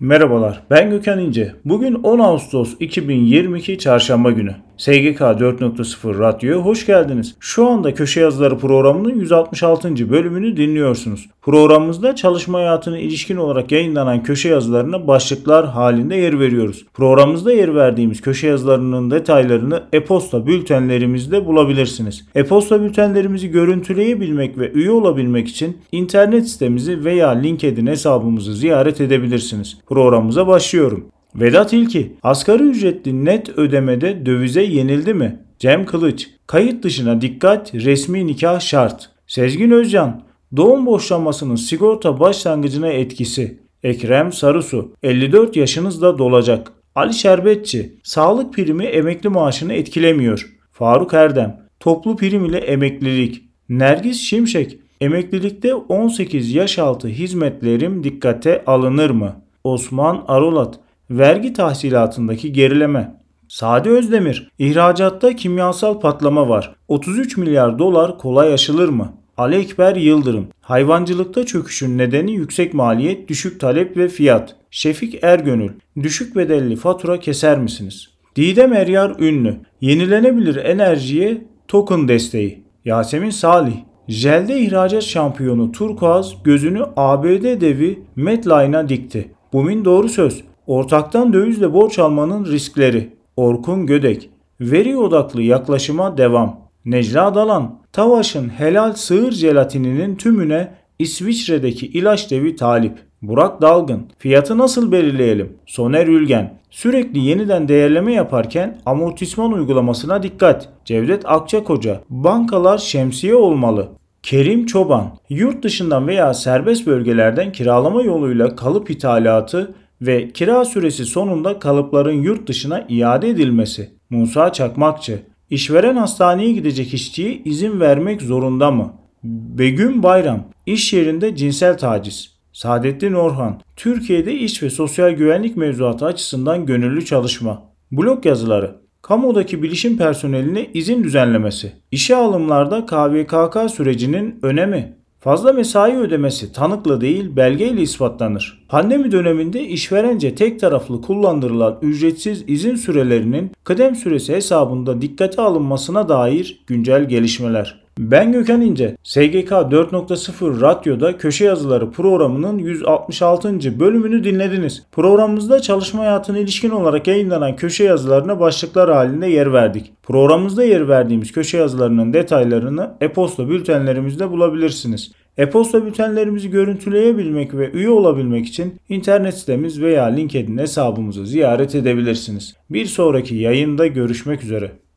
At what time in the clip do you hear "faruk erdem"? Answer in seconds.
50.72-51.60